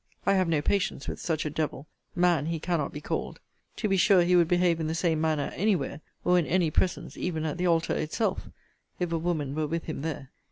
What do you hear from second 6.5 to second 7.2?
presence,